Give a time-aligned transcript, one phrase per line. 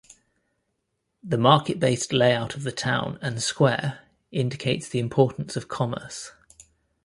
[1.23, 3.99] The market based layout of the town and square
[4.31, 6.31] indicates the importance of commerce.